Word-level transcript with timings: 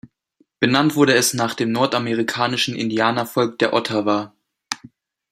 Benannt 0.59 0.95
wurde 0.95 1.13
es 1.13 1.35
nach 1.35 1.53
dem 1.53 1.71
nordamerikanischen 1.71 2.75
Indianervolk 2.75 3.59
der 3.59 3.71
Ottawa. 3.73 4.33